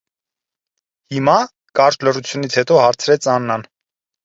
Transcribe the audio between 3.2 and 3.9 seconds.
Աննան: